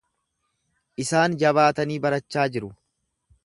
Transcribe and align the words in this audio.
Isaan 1.03 1.37
jabaatanii 1.45 2.01
barachaa 2.07 2.51
jiru. 2.57 2.75